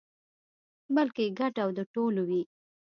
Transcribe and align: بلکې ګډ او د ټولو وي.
بلکې 0.95 1.35
ګډ 1.39 1.55
او 1.63 1.69
د 1.77 1.79
ټولو 1.93 2.21
وي. 2.29 2.41